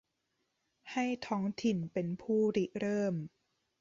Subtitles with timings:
[0.91, 3.15] ให้ท้องถิ่นเป็นผู้ริเริ่ม